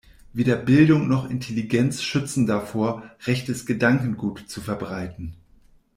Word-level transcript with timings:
Weder 0.33 0.55
Bildung 0.55 1.07
noch 1.07 1.29
Intelligenz 1.29 2.01
schützen 2.01 2.47
davor, 2.47 3.03
rechtes 3.27 3.67
Gedankengut 3.67 4.45
zu 4.49 4.59
verbreiten. 4.59 5.35